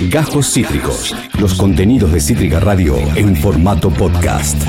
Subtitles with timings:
[0.00, 1.14] Gajos Cítricos.
[1.40, 4.62] Los contenidos de Cítrica Radio en formato podcast.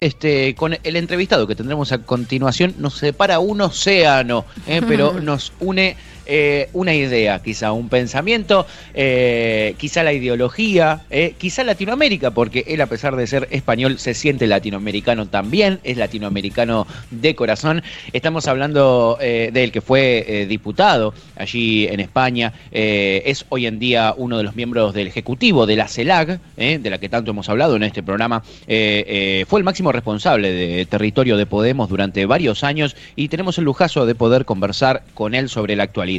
[0.00, 4.80] Este, con el entrevistado que tendremos a continuación nos separa un océano, ¿eh?
[4.88, 11.64] pero nos une eh, una idea, quizá un pensamiento, eh, quizá la ideología, eh, quizá
[11.64, 17.34] Latinoamérica, porque él a pesar de ser español se siente latinoamericano también, es latinoamericano de
[17.34, 17.82] corazón.
[18.12, 24.38] Estamos hablando de él que fue diputado allí en España, es hoy en día uno
[24.38, 27.82] de los miembros del Ejecutivo de la CELAG, de la que tanto hemos hablado en
[27.82, 33.58] este programa, fue el máximo responsable de territorio de Podemos durante varios años y tenemos
[33.58, 36.13] el lujazo de poder conversar con él sobre la actualidad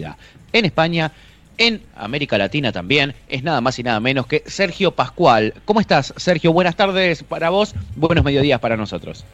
[0.54, 1.12] en España,
[1.58, 5.54] en América Latina también, es nada más y nada menos que Sergio Pascual.
[5.66, 6.54] ¿Cómo estás, Sergio?
[6.54, 9.26] Buenas tardes para vos, buenos mediodías para nosotros.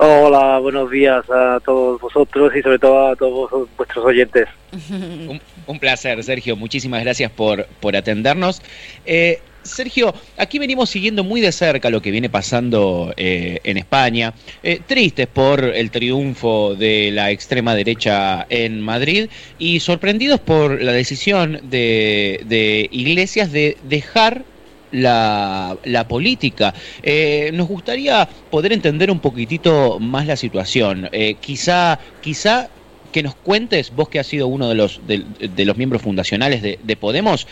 [0.00, 4.46] Hola, buenos días a todos vosotros y sobre todo a todos vuestros oyentes.
[5.66, 6.54] un, placer, Sergio.
[6.54, 8.62] Muchísimas gracias por, por atendernos.
[9.04, 14.34] Eh, Sergio, aquí venimos siguiendo muy de cerca lo que viene pasando eh, en España,
[14.62, 20.92] eh, tristes por el triunfo de la extrema derecha en Madrid y sorprendidos por la
[20.92, 24.44] decisión de, Iglesias de dejar
[24.90, 25.76] la,
[26.08, 26.74] política.
[27.02, 31.08] Eh, nos gustaría poder entender un poquitito más la situación.
[31.40, 32.68] quizá, quizá
[33.12, 36.78] que nos cuentes, vos que has sido uno de los, de, los miembros fundacionales de,
[36.82, 37.46] de Podemos,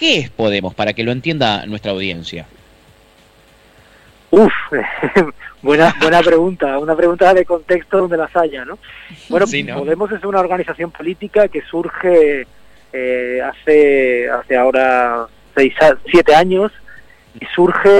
[0.00, 2.46] ¿Qué es Podemos para que lo entienda nuestra audiencia?
[4.30, 4.52] Uf,
[5.62, 8.78] buena, buena pregunta, una pregunta de contexto donde las haya, ¿no?
[9.28, 12.46] Bueno, Podemos es una organización política que surge
[12.94, 15.74] eh, hace, hace ahora seis,
[16.10, 16.72] siete años
[17.38, 17.90] y surge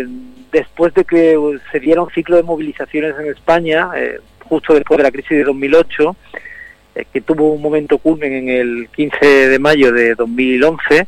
[0.00, 0.06] eh,
[0.50, 1.38] después de que
[1.70, 5.44] se diera un ciclo de movilizaciones en España, eh, justo después de la crisis de
[5.44, 6.16] 2008,
[7.12, 11.06] que tuvo un momento culmen en el 15 de mayo de 2011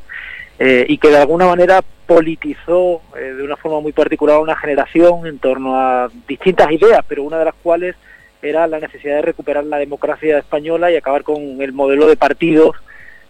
[0.59, 5.27] eh, y que de alguna manera politizó eh, de una forma muy particular una generación
[5.27, 7.97] en torno a distintas ideas, pero una de las cuales
[8.43, 12.77] era la necesidad de recuperar la democracia española y acabar con el modelo de partidos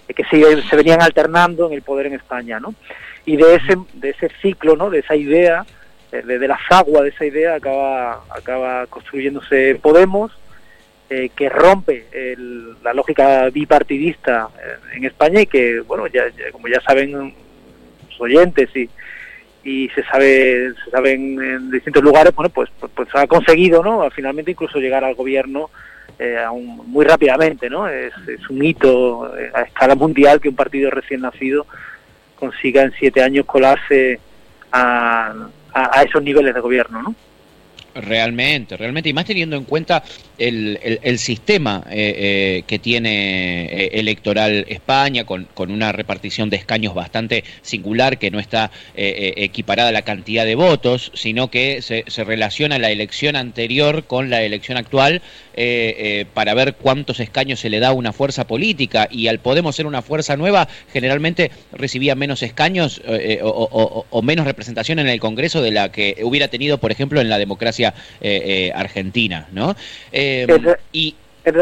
[0.08, 2.74] eh, que se, se, venían alternando en el poder en España, ¿no?
[3.24, 4.90] Y de ese, de ese ciclo, ¿no?
[4.90, 5.64] De esa idea,
[6.10, 10.32] de, de la sagua de esa idea acaba, acaba construyéndose Podemos,
[11.14, 12.06] eh, que rompe
[12.82, 18.70] la lógica bipartidista eh, en España y que, bueno, ya, como ya saben los oyentes
[19.62, 24.08] y, se sabe se saben en distintos lugares, bueno, pues, pues, pues ha conseguido, ¿no?
[24.10, 25.68] Finalmente incluso llegar al gobierno
[26.18, 26.46] eh,
[26.86, 27.86] muy rápidamente, ¿no?
[27.86, 28.14] Es,
[28.48, 31.66] un hito a escala mundial que un partido recién nacido
[32.36, 34.18] consiga en siete años colarse
[34.72, 35.34] a,
[35.74, 37.14] a esos niveles de gobierno, ¿no?
[37.94, 40.02] Realmente, realmente, y más teniendo en cuenta
[40.38, 46.56] el, el, sistema eh, eh, que tiene eh, electoral España, con, con, una repartición de
[46.56, 52.04] escaños bastante singular, que no está equiparada a la cantidad de votos, sino que se,
[52.06, 55.20] se, relaciona la elección anterior con la elección actual
[56.32, 59.86] para ver cuántos escaños se le da a una fuerza política, y al Podemos ser
[59.86, 63.02] una fuerza nueva, generalmente recibía menos escaños
[63.42, 67.38] o menos representación en el Congreso de la que hubiera tenido, por ejemplo, en la
[67.38, 69.74] democracia eh, eh, argentina, ¿no?
[70.10, 70.46] Eh,
[70.92, 71.14] y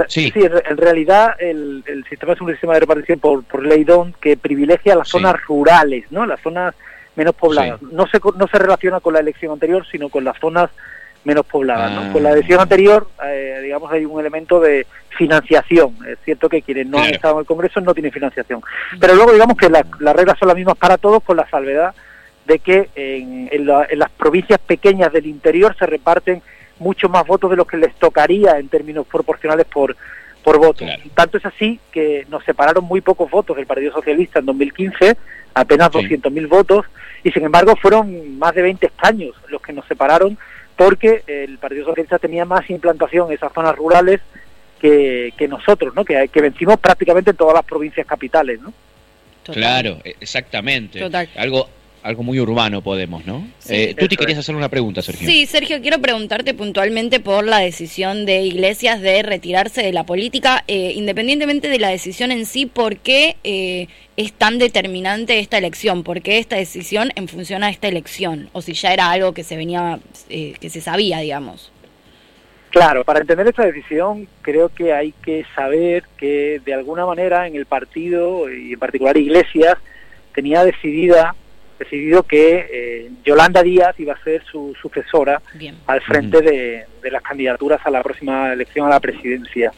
[0.09, 0.33] sí.
[0.35, 4.97] en realidad el, sistema es un sistema de repartición por, por ley DON que privilegia
[4.97, 6.27] las zonas rurales, ¿no?
[6.27, 6.75] Las zonas
[7.17, 7.81] menos pobladas.
[7.83, 10.71] No, se, no se relaciona con la elección anterior, sino con las zonas
[11.25, 11.93] menos pobladas.
[11.93, 12.13] ¿no?
[12.13, 12.63] Con la elección ah.
[12.63, 13.07] anterior,
[13.63, 14.87] digamos, hay un elemento de
[15.19, 15.97] financiación.
[16.07, 18.63] Es cierto que quienes no han estado en el Congreso no tienen financiación.
[18.99, 21.95] Pero luego, digamos que las reglas son las mismas para todos, con la salvedad
[22.50, 26.43] de que en, las provincias pequeñas del interior se reparten
[26.81, 29.97] mucho más votos de los que les tocaría en términos proporcionales por,
[30.43, 30.84] por voto.
[31.15, 35.16] Tanto es así que nos separaron muy pocos votos del Partido Socialista en 2015,
[35.55, 36.87] apenas 200.000 votos,
[37.22, 40.37] y sin embargo fueron más de 20 escaños los que nos separaron
[40.75, 44.21] porque el Partido Socialista tenía más implantación en esas zonas rurales
[44.81, 46.05] que, que nosotros, ¿no?
[46.05, 48.60] que, que vencimos prácticamente en todas las provincias capitales.
[48.60, 48.72] ¿no?
[49.44, 51.09] Claro, exactamente.
[51.36, 51.69] Algo
[52.03, 53.47] algo muy urbano Podemos, ¿no?
[53.69, 55.27] eh, tú te querías hacer una pregunta, Sergio.
[55.27, 60.65] Sí, Sergio, quiero preguntarte puntualmente por la decisión de Iglesias de retirarse de la política,
[60.67, 66.03] eh, independientemente de la decisión en sí, ¿por qué eh, es tan determinante esta elección?
[66.03, 68.49] ¿Por qué esta decisión en función a esta elección?
[68.53, 69.99] O si ya era algo que se venía,
[70.29, 71.73] eh, que se sabía, digamos.
[72.71, 77.57] Claro, para entender esta decisión creo que hay que saber que de alguna manera en
[77.57, 79.77] el partido, y en particular Iglesias,
[80.35, 81.35] tenía decidida
[81.80, 85.41] decidido que eh, Yolanda Díaz iba a ser su sucesora
[85.86, 89.72] al frente de, las candidaturas a la próxima elección a la presidencia.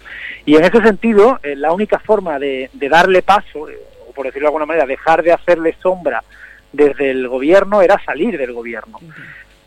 [0.44, 3.78] Y en ese sentido, eh, la única forma de, darle paso, eh,
[4.16, 6.24] por decirlo de alguna manera, dejar de hacerle sombra
[6.72, 8.98] desde el gobierno era salir del gobierno.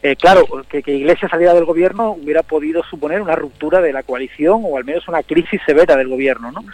[0.03, 4.03] Eh, claro, que, que, Iglesia saliera del gobierno hubiera podido suponer una ruptura de la
[4.03, 6.65] coalición o al menos una crisis severa del gobierno, ¿no?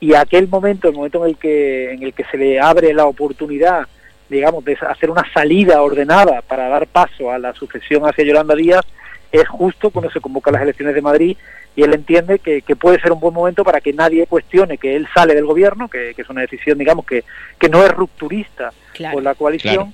[0.00, 3.04] Y aquel momento, el momento en el que en el que se le abre la
[3.04, 3.86] oportunidad,
[4.30, 8.86] digamos, de hacer una salida ordenada para dar paso a la sucesión hacia Yolanda Díaz,
[9.32, 11.36] es justo cuando se convocan las elecciones de Madrid
[11.76, 15.06] y él entiende que, puede ser un buen momento para que nadie cuestione que él
[15.14, 17.24] sale del gobierno, que, es una decisión, digamos, que,
[17.58, 18.72] que no es rupturista
[19.12, 19.92] con la coalición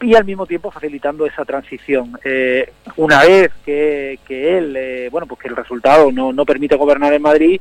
[0.00, 2.18] y al mismo tiempo facilitando esa transición.
[2.24, 6.76] Eh, una vez que, que él, eh, bueno, pues que el resultado no, no permite
[6.76, 7.60] gobernar en Madrid,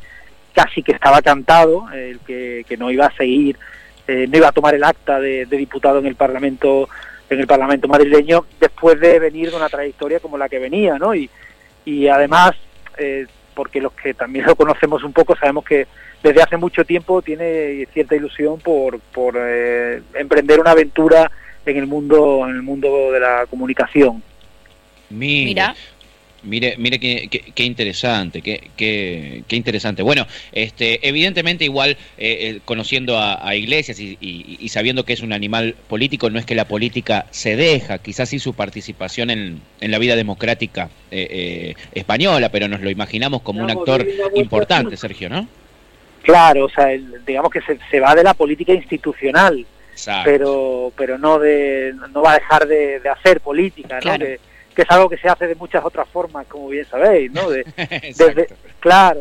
[0.54, 3.57] casi que estaba cantado, el que, que no iba a seguir,
[4.07, 6.90] eh, no iba a tomar el acta de, diputado en el Parlamento
[7.28, 11.16] en el Parlamento madrileño después de venir de una trayectoria como la que venía, ¿no?
[11.16, 11.28] Y,
[11.84, 12.52] y además,
[13.56, 15.88] porque los que también lo conocemos un poco sabemos que
[16.22, 19.36] desde hace mucho tiempo tiene cierta ilusión por, por
[20.13, 21.31] emprender una aventura
[21.66, 24.22] en el mundo en el mundo de la comunicación.
[25.10, 25.75] Mira.
[26.45, 30.03] Mire, mire qué, qué, interesante, qué, qué, interesante.
[30.03, 35.75] Bueno, este, evidentemente igual eh, eh, conociendo a, Iglesias y, sabiendo que es un animal
[35.88, 39.97] político, no es que la política se deja, quizás sí su participación en, en la
[39.97, 44.06] vida democrática eh, española, pero nos lo imaginamos como un actor
[44.36, 45.47] importante, Sergio, ¿no?
[46.24, 46.88] Claro, o sea,
[47.25, 49.65] digamos que se, se va de la política institucional
[50.24, 54.18] pero pero no de no va a dejar de, hacer política, ¿no?
[54.75, 57.50] Que, es algo que se hace de muchas otras formas, como bien sabéis, ¿no?
[57.50, 57.66] De,
[58.80, 59.19] claro,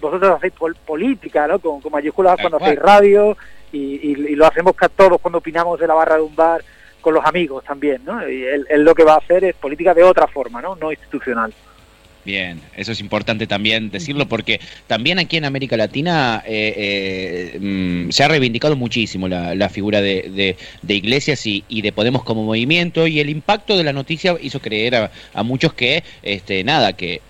[0.00, 0.54] vosotros hacéis
[0.84, 1.58] política, ¿no?
[1.58, 3.36] Con, mayúsculas cuando hacéis radio
[3.72, 6.62] y, lo hacemos todos cuando opinamos de la barra de un bar
[7.00, 8.28] con los amigos también, ¿no?
[8.28, 10.74] Y él, él, lo que va a hacer es política de otra forma, ¿no?
[10.74, 11.52] No institucional.
[12.26, 14.58] Bien, eso es importante también decirlo porque
[14.88, 20.56] también aquí en América Latina eh, eh, mm, se ha reivindicado muchísimo la, figura de,
[20.88, 25.42] Iglesias y, de Podemos como movimiento y el impacto de la noticia hizo creer a,
[25.44, 27.20] muchos que este, nada, que,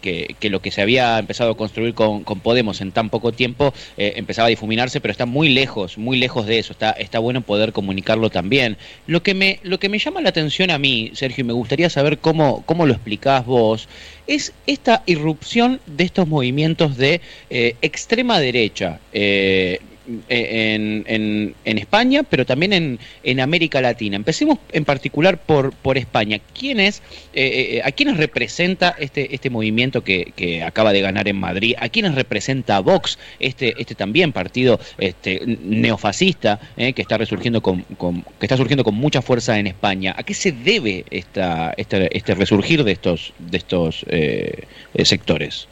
[0.41, 4.47] lo que se había empezado a construir con, Podemos en tan poco tiempo eh, empezaba
[4.47, 6.73] a difuminarse, pero está muy lejos, muy lejos de eso.
[6.73, 8.79] Está, está bueno poder comunicarlo también.
[9.07, 11.91] Lo que me, lo que me llama la atención a mí, Sergio, y me gustaría
[11.91, 13.89] saber cómo, cómo lo explicás vos,
[14.27, 14.53] es
[14.87, 19.01] esta irrupción de estos movimientos de eh, extrema derecha.
[19.13, 19.81] Eh,
[20.29, 24.17] eh, en, en, España, pero también en, en, América Latina.
[24.17, 26.41] Empecemos en particular por, por España.
[26.59, 27.03] ¿Quién es,
[27.85, 31.75] ¿A quiénes representa este, este movimiento que, que, acaba de ganar en Madrid?
[31.79, 38.23] ¿A quiénes representa Vox, este, este también partido este, neofascista que, está resurgiendo con, con,
[38.23, 40.15] que está surgiendo con mucha fuerza en España?
[40.17, 44.05] ¿A qué se debe esta, este, este resurgir de estos, de estos
[45.05, 45.69] sectores?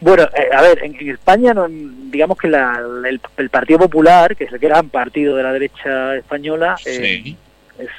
[0.00, 4.58] Bueno, eh, a ver, en, España, no, digamos que el, Partido Popular, que es el
[4.58, 7.34] gran partido de la derecha española, eh,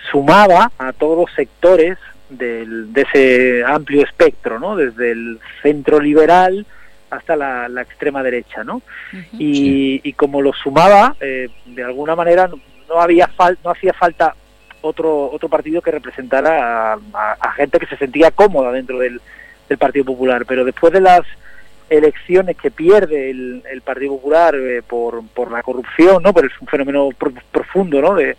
[0.09, 1.97] sumaba a todos los sectores
[2.29, 4.75] del, de ese amplio espectro, ¿no?
[4.75, 6.65] Desde el centro liberal
[7.09, 8.81] hasta la, extrema derecha, ¿no?
[9.33, 14.35] y, como lo sumaba, eh, de alguna manera no había fal, no hacía falta
[14.81, 19.19] otro otro partido que representara a, gente que se sentía cómoda dentro del,
[19.67, 21.21] del Partido Popular, pero después de las
[21.89, 26.33] elecciones que pierde el, Partido Popular eh, por, por la corrupción, ¿no?
[26.33, 27.09] Por es un fenómeno
[27.51, 28.15] profundo, ¿no?
[28.15, 28.35] De,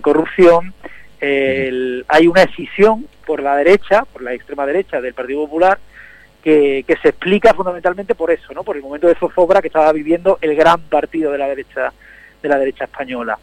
[0.00, 0.72] corrupción.
[1.20, 5.78] hay una escisión por la derecha, por la extrema derecha del Partido Popular,
[6.42, 8.64] que, que, se explica fundamentalmente por eso, ¿no?
[8.64, 11.92] Por el momento de zozobra que estaba viviendo el gran partido de la derecha
[12.42, 13.38] de la derecha española.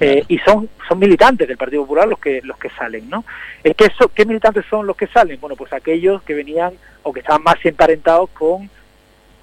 [0.00, 3.24] Eh, y son son militantes del Partido Popular los que los que salen, ¿no?
[3.62, 5.40] Es que eso, ¿qué militantes son los que salen?
[5.40, 6.74] Bueno, pues aquellos que venían
[7.04, 8.68] o que estaban más emparentados con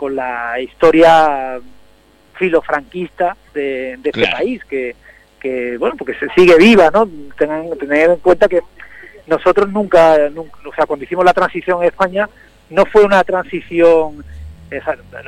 [0.02, 1.60] con la historia
[2.34, 4.96] filofranquista de, de este país, que,
[5.40, 7.08] que, bueno, porque se sigue viva, ¿no?
[7.38, 8.62] Tengan, tener en cuenta que
[9.28, 12.28] nosotros nunca, o sea, cuando hicimos la transición en España,
[12.72, 14.26] no fue una transición,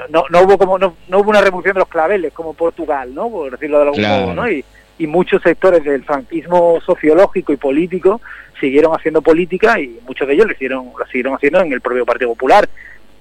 [0.09, 3.29] no, no hubo como, no, no, hubo una revolución de los claveles como Portugal, ¿no?
[3.29, 4.49] Por decirlo de algún modo, ¿no?
[4.49, 4.65] Y,
[4.97, 8.21] y muchos sectores del franquismo sociológico y político
[8.59, 12.07] siguieron haciendo política y muchos de ellos lo hicieron, lo siguieron haciendo en el propio
[12.07, 12.67] Partido Popular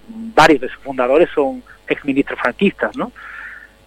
[0.08, 3.12] varios de sus fundadores son exministros franquistas, ¿no?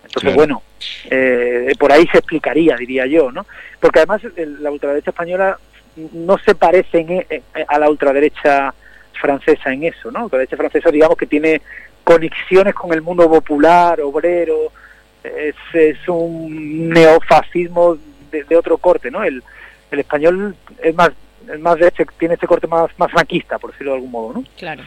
[0.03, 0.61] Entonces, bueno,
[1.09, 3.45] eh, por ahí se explicaría, diría yo, ¿no?
[3.79, 5.57] Porque además la ultraderecha española
[6.13, 8.73] no se parece a la ultraderecha
[9.19, 10.19] francesa en eso, ¿no?
[10.19, 11.61] La ultraderecha francesa, digamos que tiene
[12.03, 14.71] conexiones con el mundo popular, obrero,
[15.23, 17.97] es, es un neofascismo
[18.31, 19.23] de, otro corte, ¿no?
[19.23, 19.43] El,
[19.91, 21.11] el español es más,
[21.51, 24.43] es más de tiene este corte más, más franquista, por decirlo de algún modo, ¿no?
[24.57, 24.83] Claro.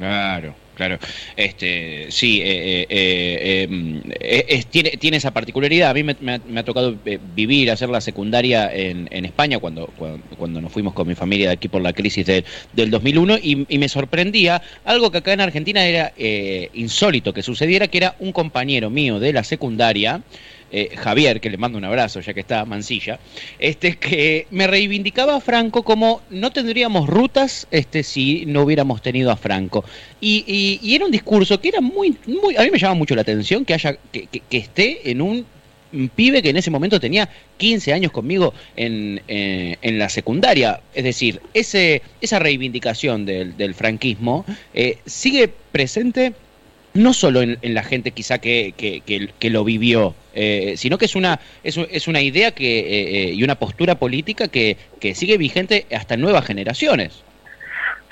[0.00, 0.98] Claro, claro.
[1.36, 3.68] Este, sí, eh, eh,
[4.08, 5.90] eh, tiene, tiene esa particularidad.
[5.90, 6.96] A mí me, ha, tocado
[7.34, 9.92] vivir, hacer la secundaria en, en España cuando,
[10.38, 13.78] cuando, nos fuimos con mi familia de aquí por la crisis del 2001 y, y,
[13.78, 16.14] me sorprendía algo que acá en Argentina era
[16.72, 20.22] insólito que sucediera, que era un compañero mío de la secundaria
[20.72, 23.18] eh, Javier, que le mando un abrazo ya que está Mansilla,
[23.58, 29.30] este, que me reivindicaba a Franco como no tendríamos rutas este, si no hubiéramos tenido
[29.30, 29.84] a Franco.
[30.20, 33.64] Y, era un discurso que era muy, muy, a mí me llama mucho la atención
[33.64, 35.46] que haya, que, esté en un
[36.14, 40.80] pibe que en ese momento tenía 15 años conmigo en, eh, en la secundaria.
[40.94, 46.34] Es decir, ese, esa reivindicación del, franquismo eh, sigue presente
[46.94, 51.40] no solo en, la gente quizá que, que, lo vivió, eh, sino que es una,
[51.62, 52.84] es, es una idea que, eh,
[53.28, 54.76] eh, y una postura política que,
[55.14, 57.24] sigue vigente hasta nuevas generaciones.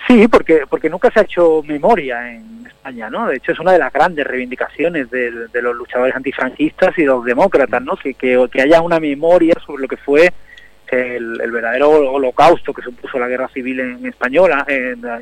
[0.06, 3.26] Sí, porque, porque nunca se ha hecho memoria en España, ¿no?
[3.28, 5.30] De hecho, es una de las grandes reivindicaciones de,
[5.60, 7.96] los luchadores antifranquistas y los demócratas, ¿no?
[7.96, 10.32] Que, que, haya una memoria sobre lo que fue
[10.90, 14.64] el, el, verdadero holocausto que supuso la guerra civil en, española.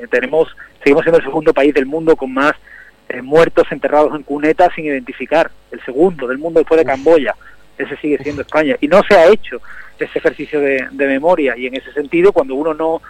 [0.09, 2.53] tenemos, seguimos siendo el segundo país del mundo con más
[3.09, 7.35] eh, muertos enterrados en cunetas sin identificar, el segundo del mundo después de Camboya,
[7.79, 8.77] ese sigue siendo España.
[8.81, 9.61] Y no se ha hecho
[9.99, 11.57] ese ejercicio de, memoria.
[11.57, 13.01] Y en ese sentido cuando uno no,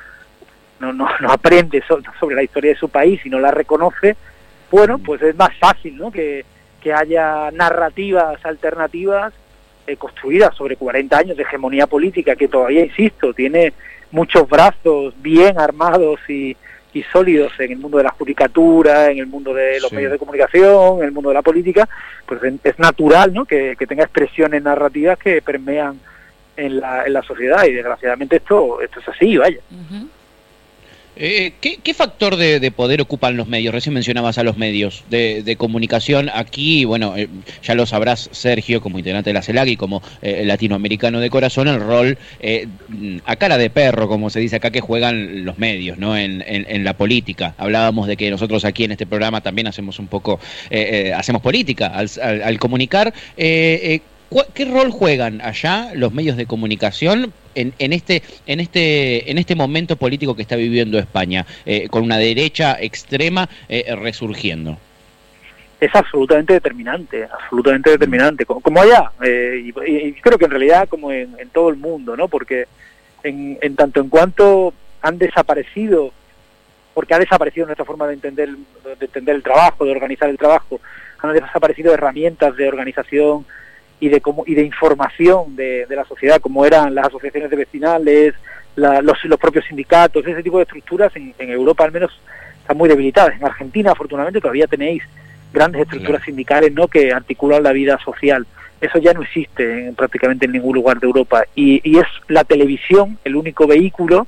[0.81, 1.83] no, no, aprende
[2.21, 4.17] sobre la historia de su país y no la reconoce,
[4.71, 6.11] bueno, pues es más fácil ¿no?
[6.11, 6.45] que,
[6.81, 9.33] que haya narrativas alternativas
[9.87, 13.73] eh, construidas sobre 40 años de hegemonía política que todavía, insisto, tiene
[14.11, 16.57] muchos brazos bien armados y,
[16.93, 20.19] y sólidos en el mundo de la judicatura, en el mundo de los medios de
[20.19, 21.89] comunicación, en el mundo de la política,
[22.25, 23.45] pues es natural ¿no?
[23.45, 26.01] que, tenga expresiones narrativas que permean
[26.57, 29.61] en la, en la sociedad y desgraciadamente esto, esto es así, vaya.
[31.19, 33.73] Eh, ¿qué, factor de, poder ocupan los medios?
[33.73, 36.31] Recién mencionabas a los medios de, comunicación.
[36.33, 37.29] Aquí, bueno, eh,
[37.63, 41.69] ya lo sabrás, Sergio, como integrante de la CELAC y como eh, latinoamericano de corazón,
[41.69, 42.19] el rol
[43.25, 46.17] a cara de perro, como se dice acá, que juegan los medios ¿no?
[46.17, 47.55] en, la política.
[47.57, 50.39] Hablábamos de que nosotros aquí en este programa también hacemos un poco,
[51.15, 53.15] hacemos política al, al comunicar.
[54.55, 59.97] ¿Qué rol juegan allá los medios de comunicación en, este, en, este, en este momento
[59.97, 64.79] político que está viviendo España, eh, con una derecha extrema eh, resurgiendo?
[65.81, 71.37] Es absolutamente determinante, absolutamente determinante, como, allá, eh, y, creo que en realidad como en,
[71.53, 72.29] todo el mundo, ¿no?
[72.29, 72.65] Porque
[73.23, 76.13] en, en tanto en cuanto han desaparecido
[76.95, 80.81] porque ha desaparecido nuestra forma de entender, de entender el trabajo, de organizar el trabajo,
[81.19, 83.45] han desaparecido herramientas de organización
[84.01, 88.35] y de, como, y de información de, la sociedad, como eran las asociaciones de vecinales,
[88.77, 92.21] los, los, propios sindicatos, ese tipo de estructuras en, Europa al menos
[92.61, 93.35] están muy debilitadas.
[93.37, 95.03] En Argentina, afortunadamente, todavía tenéis
[95.53, 96.89] grandes estructuras sindicales ¿no?
[96.89, 98.47] que articulan la vida social.
[98.81, 101.45] Eso ya no existe en, prácticamente en ningún lugar de Europa.
[101.55, 104.27] Y, y es la televisión el único vehículo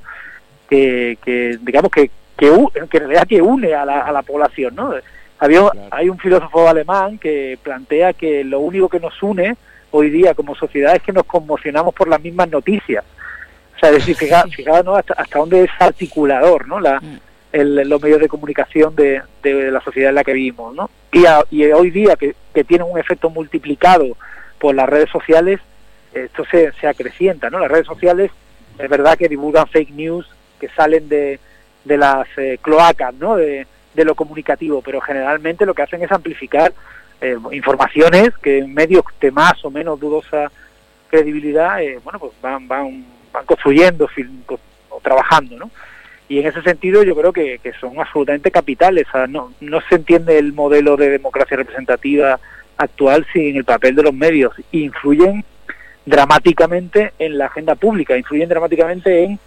[0.67, 2.49] que, que digamos, que, que,
[2.89, 4.93] que en realidad que une a la, a la población, ¿no?
[5.39, 9.55] Había, Hay un filósofo alemán que plantea que lo único que nos une
[9.91, 13.03] hoy día como sociedad es que nos conmocionamos por las mismas noticias.
[13.75, 14.15] O sea, es decir,
[14.55, 16.79] fijaos hasta, hasta dónde es articulador ¿no?
[16.79, 17.19] La, mm.
[17.53, 20.75] el, los medios de comunicación de, de, la sociedad en la que vivimos.
[20.75, 20.89] ¿no?
[21.13, 21.23] Y,
[21.55, 24.17] y hoy día que, que tienen un efecto multiplicado
[24.59, 25.61] por las redes sociales,
[26.13, 27.49] esto se, se acrecienta.
[27.49, 27.59] ¿no?
[27.59, 28.31] Las redes sociales
[28.77, 30.29] es verdad que divulgan fake news
[30.59, 31.39] que salen de,
[31.85, 33.35] de las eh, cloacas, ¿no?
[33.35, 36.73] De, de lo comunicativo, pero generalmente lo que hacen es amplificar
[37.21, 40.51] eh, informaciones que en medios de más o menos dudosa
[41.09, 44.07] credibilidad, eh, bueno, pues van, van, van construyendo
[44.89, 45.71] o trabajando, ¿no?
[46.29, 49.07] Y en ese sentido yo creo que, que son absolutamente capitales.
[49.27, 52.39] no, no se entiende el modelo de democracia representativa
[52.77, 54.53] actual sin el papel de los medios.
[54.71, 55.43] Influyen
[56.05, 59.39] dramáticamente en la agenda pública, influyen dramáticamente en,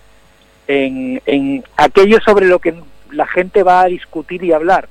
[0.66, 2.74] en, en aquello sobre lo que
[3.12, 4.88] la gente va a discutir y hablar.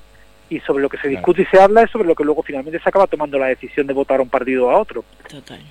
[0.49, 2.79] Y sobre lo que se discute y se habla es sobre lo que luego finalmente
[2.79, 5.05] se acaba tomando la decisión de votar a un partido o a otro.
[5.29, 5.61] Total.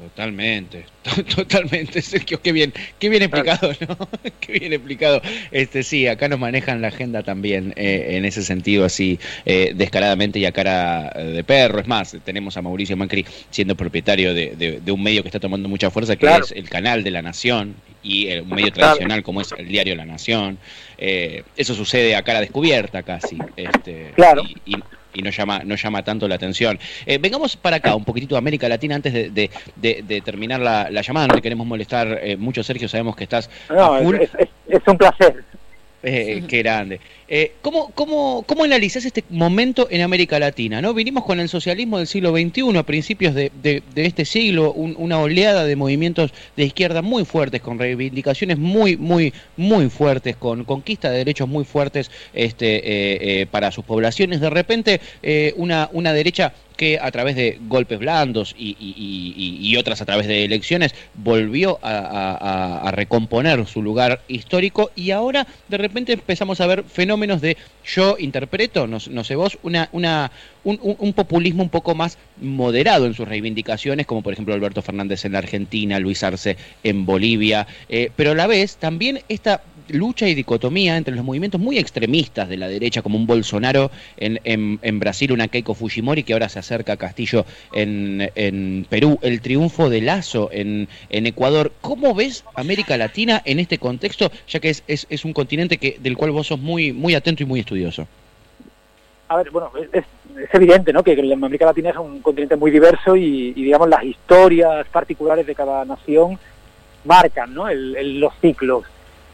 [0.00, 0.86] Totalmente,
[1.36, 4.08] totalmente, Sergio, qué bien, qué bien explicado, ¿no?
[4.40, 5.20] qué bien explicado.
[5.50, 10.38] Este sí, acá nos manejan la agenda también eh, en ese sentido así eh, descaradamente
[10.38, 11.80] y a cara de perro.
[11.80, 15.90] Es más, tenemos a Mauricio Macri siendo propietario de, un medio que está tomando mucha
[15.90, 19.68] fuerza, que es el canal de la Nación y un medio tradicional como es el
[19.68, 20.56] diario La Nación.
[21.00, 23.38] Eh, eso sucede a cara descubierta casi.
[23.56, 24.44] Este, claro
[25.14, 26.78] y no llama, no llama tanto la atención.
[27.06, 31.28] Eh, vengamos para acá, un poquitito de América Latina, antes de, de, terminar la, llamada.
[31.28, 33.50] No te queremos molestar eh, mucho, Sergio, sabemos que estás.
[33.68, 35.44] No, Es, un placer.
[36.02, 37.00] Eh, qué grande.
[37.28, 40.80] Eh, ¿cómo, cómo, cómo analizás este momento en América Latina?
[40.80, 40.94] ¿no?
[40.94, 45.64] Vinimos con el socialismo del siglo XXI, a principios de, de, este siglo, una oleada
[45.64, 51.18] de movimientos de izquierda muy fuertes, con reivindicaciones muy, muy, muy fuertes, con conquista de
[51.18, 54.40] derechos muy fuertes este, eh, eh, para sus poblaciones.
[54.40, 55.00] De repente,
[55.56, 60.94] una, una derecha que a través de golpes blandos y, otras a través de elecciones
[61.12, 67.58] volvió a, recomponer su lugar histórico y ahora de repente empezamos a ver fenómenos de,
[67.84, 70.32] yo interpreto, no, sé vos, una, una,
[70.64, 75.32] un, populismo un poco más moderado en sus reivindicaciones, como por ejemplo Alberto Fernández en
[75.32, 79.60] la Argentina, Luis Arce en Bolivia, eh, pero a la vez también esta
[79.90, 85.00] lucha y dicotomía entre los movimientos muy extremistas de la derecha, como un Bolsonaro en,
[85.00, 90.00] Brasil, una Keiko Fujimori que ahora se acerca a Castillo en, Perú, el triunfo de
[90.00, 91.72] Lazo en, Ecuador.
[91.80, 96.16] ¿Cómo ves América Latina en este contexto, ya que es, es, un continente que, del
[96.16, 98.06] cual vos sos muy, muy atento y muy estudioso?
[99.28, 100.04] A ver, bueno, es,
[100.36, 101.02] es evidente ¿no?
[101.02, 105.84] que América Latina es un continente muy diverso y, digamos, las historias particulares de cada
[105.84, 106.38] nación
[107.04, 107.72] marcan ¿no?
[107.72, 108.84] los ciclos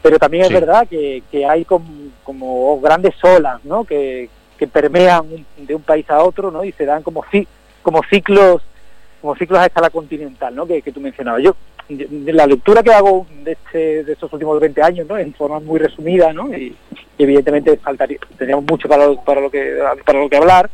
[0.07, 3.83] pero también es verdad que, que hay como, grandes olas ¿no?
[3.83, 6.63] que, que permean de un país a otro ¿no?
[6.63, 7.25] y se dan como,
[7.81, 8.61] como ciclos
[9.19, 10.65] como ciclos a escala continental ¿no?
[10.65, 11.43] que, que tú mencionabas.
[11.43, 11.57] Yo,
[11.89, 15.17] la lectura que hago de, este, de estos últimos 20 años, ¿no?
[15.17, 16.55] en forma muy resumida, ¿no?
[16.55, 16.73] y,
[17.17, 20.69] evidentemente faltaría, tendríamos mucho para lo, para lo, que, para lo que hablar,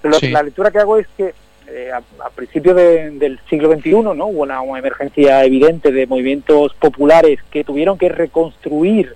[0.00, 1.34] pero la lectura que hago es que
[1.68, 4.26] eh, a, principios del siglo XXI ¿no?
[4.26, 9.14] hubo una, emergencia evidente de movimientos populares que tuvieron que reconstruir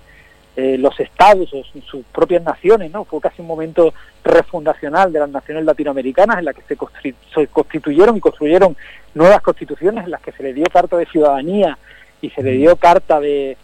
[0.57, 3.05] eh, los estados o sus propias naciones, ¿no?
[3.05, 8.19] Fue casi un momento refundacional de las naciones latinoamericanas en la que se, constituyeron y
[8.19, 8.75] construyeron
[9.13, 11.77] nuevas constituciones en las que se le dio carta de ciudadanía
[12.21, 13.55] y se le dio carta de,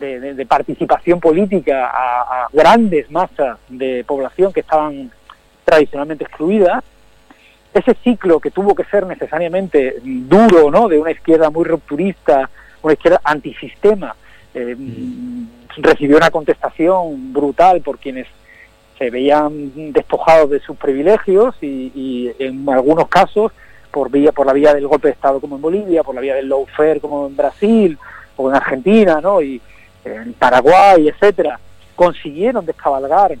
[0.00, 5.12] de, participación política a, grandes masas de población que estaban
[5.64, 6.82] tradicionalmente excluidas
[7.74, 10.88] ese ciclo que tuvo que ser necesariamente duro, ¿no?
[10.88, 12.48] De una izquierda muy rupturista,
[12.82, 14.14] una izquierda antisistema,
[14.54, 14.76] eh,
[15.78, 18.28] recibió una contestación brutal por quienes
[18.96, 23.50] se veían despojados de sus privilegios y, en algunos casos
[23.90, 26.36] por vía por la vía del golpe de estado como en Bolivia, por la vía
[26.36, 27.98] del lawfare como en Brasil
[28.36, 29.42] o en Argentina, ¿no?
[29.42, 29.60] Y
[30.04, 31.58] en Paraguay, etcétera,
[31.96, 33.36] consiguieron descabalgar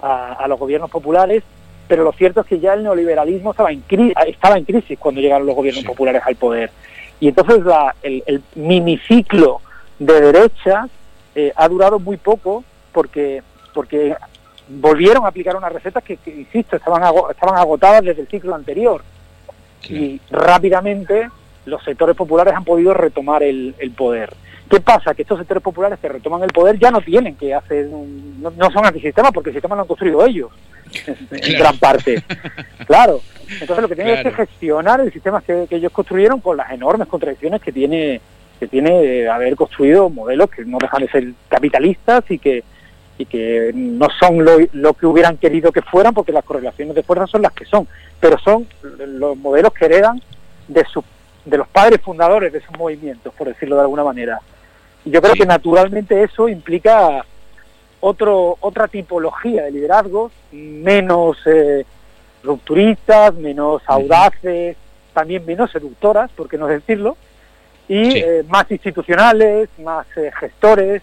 [0.00, 1.42] a los gobiernos populares
[1.88, 3.82] pero lo cierto es que ya el neoliberalismo estaba en,
[4.26, 6.70] estaba en crisis cuando llegaron los gobiernos populares al poder.
[7.18, 7.62] Y entonces
[8.02, 9.60] el, el, miniciclo
[9.98, 10.86] de derecha
[11.34, 13.42] eh, ha durado muy poco porque,
[13.74, 14.14] porque
[14.68, 19.02] volvieron a aplicar unas recetas que, insisto, estaban, estaban agotadas desde el ciclo anterior.
[19.88, 21.30] Y rápidamente
[21.64, 24.34] los sectores populares han podido retomar el, el poder.
[24.68, 25.14] ¿Qué pasa?
[25.14, 28.70] Que estos sectores populares que retoman el poder ya no tienen que hacer, no, no
[28.70, 30.50] son antisistemas porque el sistema lo han construido ellos
[31.30, 32.22] en gran parte.
[32.86, 33.20] Claro.
[33.48, 37.08] Entonces lo que tienen es que gestionar el sistema que, ellos construyeron con las enormes
[37.08, 38.20] contradicciones que tiene
[38.60, 42.64] que tiene haber construido modelos que no dejan de ser capitalistas y que
[43.16, 47.02] y que no son lo, lo que hubieran querido que fueran porque las correlaciones de
[47.02, 47.86] fuerza son las que son,
[48.20, 50.20] pero son los modelos que heredan
[50.68, 51.02] de su,
[51.44, 54.40] de los padres fundadores de esos movimientos, por decirlo de alguna manera.
[55.04, 57.24] Y yo creo que naturalmente eso implica
[58.00, 61.84] otro, otra tipología de liderazgos, menos eh,
[62.42, 64.76] rupturistas, menos audaces,
[65.12, 67.16] también menos seductoras, por qué no decirlo,
[67.88, 71.02] y eh, más institucionales, más eh, gestores,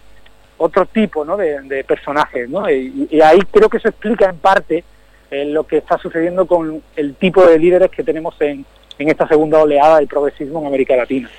[0.57, 1.35] otro tipo ¿no?
[1.35, 2.49] de, personajes.
[2.49, 2.69] ¿no?
[2.69, 4.83] Y, y, ahí creo que eso explica en parte
[5.31, 8.65] lo que está sucediendo con el tipo de líderes que tenemos en,
[8.97, 11.29] en esta segunda oleada del progresismo en América Latina.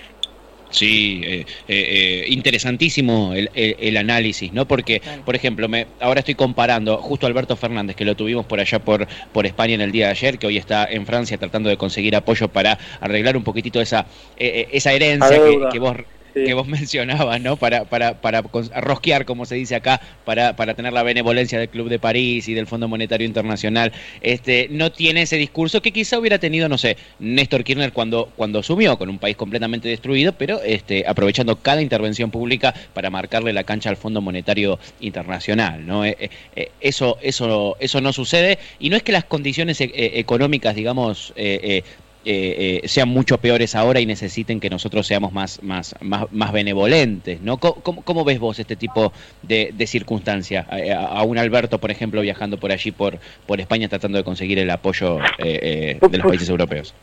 [0.70, 4.66] Sí, eh, eh, eh, interesantísimo el, análisis, ¿no?
[4.66, 8.60] Porque, por ejemplo, me, ahora estoy comparando justo a Alberto Fernández, que lo tuvimos por
[8.60, 11.68] allá por, por España en el día de ayer, que hoy está en Francia tratando
[11.70, 15.96] de conseguir apoyo para arreglar un poquitito esa, esa herencia que, vos
[16.44, 17.56] que vos mencionabas, ¿no?
[17.56, 21.88] Para, para, para rosquear, como se dice acá, para, para tener la benevolencia del Club
[21.88, 26.38] de París y del Fondo Monetario Internacional, este, no tiene ese discurso que quizá hubiera
[26.38, 31.04] tenido, no sé, Néstor Kirchner cuando, cuando asumió con un país completamente destruido, pero este,
[31.06, 36.04] aprovechando cada intervención pública para marcarle la cancha al Fondo Monetario Internacional, ¿no?
[36.04, 40.74] Eh, eh, eso, eso, eso no sucede, y no es que las condiciones eh, económicas,
[40.74, 41.82] digamos, eh,
[42.28, 47.58] eh, sean mucho peores ahora y necesiten que nosotros seamos más, más, más, benevolentes, ¿no?
[47.58, 49.12] ¿Cómo, ves vos este tipo
[49.42, 50.66] de, de circunstancias?
[50.68, 54.70] A, un Alberto, por ejemplo, viajando por allí, por, por España, tratando de conseguir el
[54.70, 56.94] apoyo eh, de los países europeos.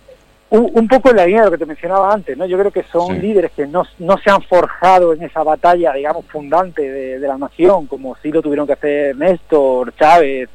[0.49, 2.45] un, poco en la línea de lo que te mencionaba antes, ¿no?
[2.45, 6.25] Yo creo que son líderes que no, no, se han forjado en esa batalla, digamos,
[6.25, 10.49] fundante de, la nación, como sí lo tuvieron que hacer Néstor, Chávez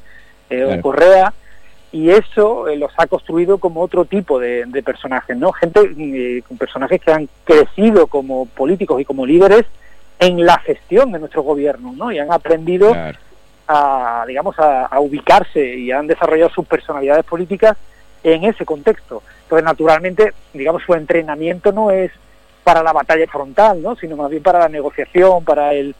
[0.49, 1.33] eh, o Correa,
[1.91, 5.51] y eso eh, los ha construido como otro tipo de, personajes, ¿no?
[5.51, 9.65] Gente, eh, con personajes que han crecido como políticos y como líderes
[10.19, 12.11] en la gestión de nuestro gobierno, ¿no?
[12.11, 12.93] Y han aprendido
[13.67, 17.77] a, digamos, a ubicarse y han desarrollado sus personalidades políticas
[18.23, 19.23] en ese contexto.
[19.43, 22.11] Entonces, naturalmente, digamos, su entrenamiento no es
[22.63, 23.95] para la batalla frontal, ¿no?
[23.95, 25.95] sino más bien para la negociación, para el,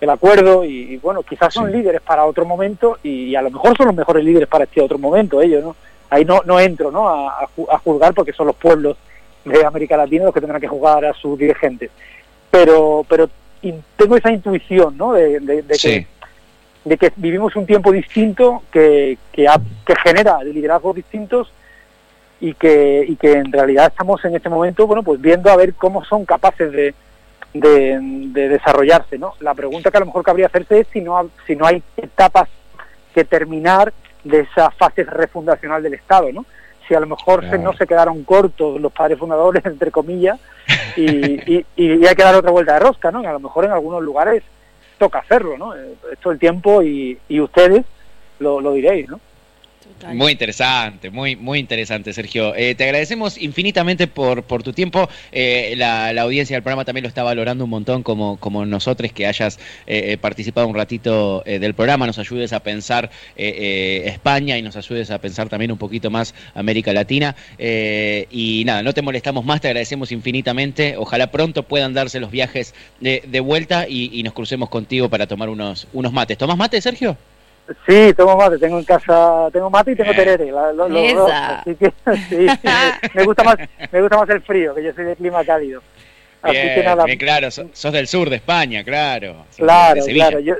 [0.00, 3.86] el acuerdo y, bueno, quizás son líderes para otro momento y, a lo mejor son
[3.86, 5.76] los mejores líderes para este otro momento ellos, ¿no?
[6.10, 7.08] Ahí no, no entro ¿no?
[7.08, 8.96] A, a, juzgar porque son los pueblos
[9.44, 11.90] de América Latina los que tendrán que jugar a sus dirigentes.
[12.50, 13.28] Pero, pero
[13.96, 15.12] tengo esa intuición ¿no?
[15.12, 16.06] de, de, que,
[16.84, 19.48] de que vivimos un tiempo distinto que, que,
[19.86, 21.52] que genera liderazgos distintos
[22.40, 25.74] y que, y que en realidad estamos en este momento, bueno, pues viendo a ver
[25.74, 26.94] cómo son capaces de,
[27.54, 29.34] de, desarrollarse, ¿no?
[29.40, 32.48] La pregunta que a lo mejor cabría hacerse es si no, si no hay etapas
[33.14, 33.92] que terminar
[34.24, 36.44] de esa fase refundacional del Estado, ¿no?
[36.86, 40.38] Si a lo mejor se, no se quedaron cortos los padres fundadores, entre comillas,
[40.96, 43.20] y, y, hay que dar otra vuelta de rosca, ¿no?
[43.20, 44.42] a lo mejor en algunos lugares
[44.98, 45.74] toca hacerlo, ¿no?
[45.74, 47.84] Eh, esto el tiempo y, y ustedes
[48.38, 49.20] lo, lo diréis, ¿no?
[50.12, 52.54] Muy interesante, muy, muy interesante, Sergio.
[52.54, 55.08] Eh, te agradecemos infinitamente por, por tu tiempo.
[55.32, 59.26] Eh, la, audiencia del programa también lo está valorando un montón, como, como nosotros que
[59.26, 65.10] hayas eh, participado un ratito del programa, nos ayudes a pensar España y nos ayudes
[65.10, 67.34] a pensar también un poquito más América Latina.
[67.58, 70.96] y nada, no te molestamos más, te agradecemos infinitamente.
[70.96, 75.26] Ojalá pronto puedan darse los viajes de, de vuelta y, y, nos crucemos contigo para
[75.26, 76.38] tomar unos, unos mates.
[76.38, 77.16] ¿Tomás mate, Sergio?
[77.86, 80.14] Sí, tomo mate, tengo en casa, tengo mate y tengo eh.
[80.14, 81.92] terere, los, dos, así que
[82.28, 82.46] sí,
[83.14, 83.56] me, gusta más,
[83.90, 85.82] me gusta más el frío, que yo soy de clima cálido.
[86.42, 87.04] Así que nada.
[87.04, 89.46] Bien, claro, sos, del sur de España, claro.
[89.56, 90.56] Claro, de claro, yo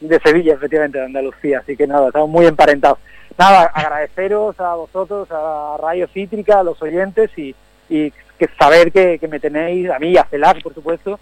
[0.00, 2.98] de Sevilla, efectivamente, de Andalucía, así que nada, estamos muy emparentados.
[3.38, 7.54] Nada, agradeceros a vosotros, a Radio Cítrica, a los oyentes y,
[7.88, 11.18] y que saber que, que me tenéis, a mí a Celar, por supuesto,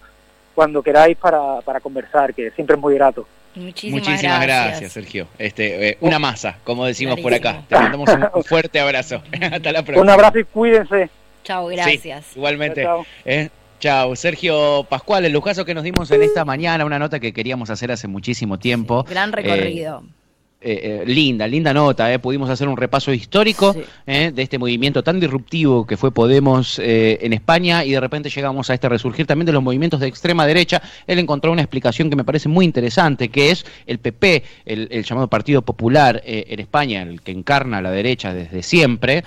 [0.57, 3.29] cuando queráis para, para conversar, que siempre es muy grato.
[3.54, 4.92] Muchísimas, gracias.
[4.92, 5.28] Sergio.
[5.38, 7.62] Este, eh, una masa, como decimos por acá.
[7.68, 9.22] Te mandamos un, fuerte abrazo.
[9.40, 10.02] Hasta la próxima.
[10.02, 11.10] Un abrazo y cuídense.
[11.44, 12.36] Chao, gracias.
[12.36, 12.82] igualmente.
[12.82, 14.16] Chao, eh, chao.
[14.16, 17.92] Sergio Pascual, el lujazo que nos dimos en esta mañana, una nota que queríamos hacer
[17.92, 19.04] hace muchísimo tiempo.
[19.04, 20.02] gran recorrido.
[20.04, 20.23] Eh,
[20.66, 22.11] eh, eh, linda, linda nota.
[22.11, 22.18] Eh.
[22.18, 27.85] Pudimos hacer un repaso histórico de este movimiento tan disruptivo que fue Podemos en España
[27.85, 30.81] y de repente llegamos a este resurgir también de los movimientos de extrema derecha.
[31.07, 35.29] Él encontró una explicación que me parece muy interesante, que es el PP, el, llamado
[35.29, 39.22] Partido Popular en España, el que encarna a la derecha desde siempre.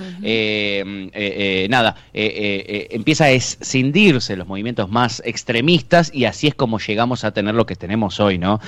[1.69, 7.53] nada, empieza a escindirse los movimientos más extremistas y así es como llegamos a tener
[7.53, 8.59] lo que tenemos hoy, ¿no?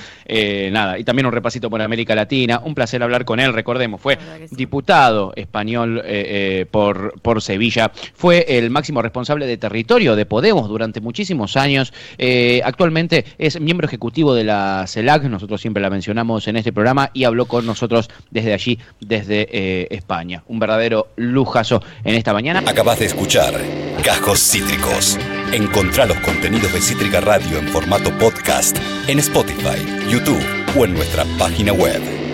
[0.70, 4.18] nada, y también un repasito por América Latina un placer hablar con él, recordemos, fue
[4.50, 10.68] diputado español eh, eh, por, por Sevilla, fue el máximo responsable de territorio de Podemos
[10.68, 16.46] durante muchísimos años, eh, actualmente es miembro ejecutivo de la CELAC, nosotros siempre la mencionamos
[16.48, 20.42] en este programa, y habló con nosotros desde allí, desde España.
[20.46, 22.62] Un verdadero lujazo en esta mañana.
[22.66, 23.54] Acabas de escuchar
[24.04, 25.18] Cajos Cítricos.
[25.52, 28.76] Encontrá los contenidos de Cítrica Radio en formato podcast
[29.08, 30.42] en Spotify, YouTube
[30.76, 32.29] o en nuestra página web.